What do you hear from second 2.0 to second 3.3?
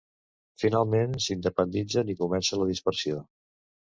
i comença la dispersió.